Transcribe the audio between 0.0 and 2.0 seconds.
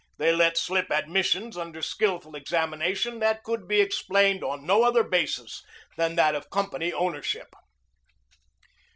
They let slip admissions under